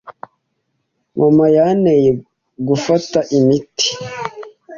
[1.19, 2.11] Mama yanteye
[2.67, 3.87] gufata imiti.